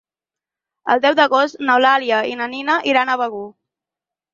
[0.93, 3.49] El deu d'agost n'Eulàlia i na Nina iran a Begur.